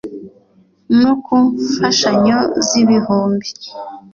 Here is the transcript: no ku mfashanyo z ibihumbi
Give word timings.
no 0.99 1.11
ku 1.23 1.35
mfashanyo 1.47 2.39
z 2.67 2.69
ibihumbi 2.81 3.47